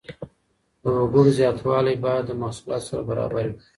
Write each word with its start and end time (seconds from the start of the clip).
د 0.81 0.83
وګړو 0.97 1.23
زياتوالی 1.37 1.95
بايد 2.03 2.23
د 2.27 2.31
محصولاتو 2.41 2.87
سره 2.89 3.01
برابر 3.09 3.45
وي. 3.51 3.57